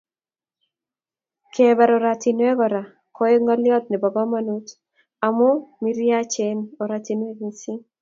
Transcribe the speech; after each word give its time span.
Kebara 1.53 1.93
oratinwek 1.99 2.55
Kora 2.59 2.81
koek 3.15 3.37
ngolyot 3.43 3.83
nebo 3.87 4.07
komonut 4.15 4.67
amu 5.25 5.49
marichen 5.81 6.57
oratinwek 6.83 7.37
missing 7.43 7.81